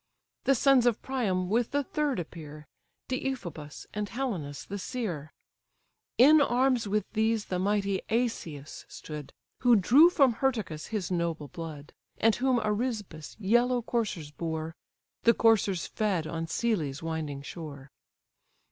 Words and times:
The 0.45 0.55
sons 0.55 0.87
of 0.87 0.99
Priam 1.03 1.47
with 1.47 1.69
the 1.69 1.83
third 1.83 2.19
appear, 2.19 2.65
Deiphobus, 3.07 3.85
and 3.93 4.09
Helenas 4.09 4.65
the 4.65 4.79
seer; 4.79 5.29
In 6.17 6.41
arms 6.41 6.87
with 6.87 7.05
these 7.13 7.45
the 7.45 7.59
mighty 7.59 8.01
Asius 8.09 8.83
stood, 8.89 9.31
Who 9.59 9.75
drew 9.75 10.09
from 10.09 10.33
Hyrtacus 10.37 10.87
his 10.87 11.11
noble 11.11 11.49
blood, 11.49 11.93
And 12.17 12.33
whom 12.35 12.57
Arisba's 12.63 13.35
yellow 13.39 13.83
coursers 13.83 14.31
bore, 14.31 14.73
The 15.21 15.35
coursers 15.35 15.85
fed 15.85 16.25
on 16.25 16.47
Sellè's 16.47 17.03
winding 17.03 17.43
shore. 17.43 17.91